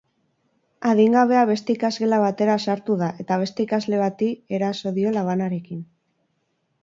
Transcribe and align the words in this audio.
Adingabea 0.91 1.41
beste 1.49 1.73
ikasgela 1.73 2.19
batera 2.23 2.55
sartu 2.65 2.97
da 3.03 3.09
eta 3.23 3.37
beste 3.43 3.65
ikasle 3.67 3.99
bati 4.03 4.29
eraso 4.61 4.95
dio 4.97 5.11
labanarekin. 5.19 5.85